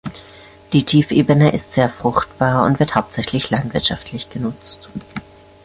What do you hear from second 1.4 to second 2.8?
ist sehr fruchtbar und